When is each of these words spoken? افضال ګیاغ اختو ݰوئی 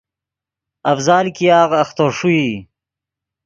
افضال 0.91 1.25
ګیاغ 1.37 1.69
اختو 1.81 2.05
ݰوئی 2.17 2.47